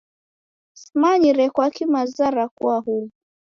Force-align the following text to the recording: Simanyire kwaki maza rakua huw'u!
Simanyire 0.81 1.45
kwaki 1.55 1.83
maza 1.93 2.25
rakua 2.35 2.75
huw'u! 2.85 3.07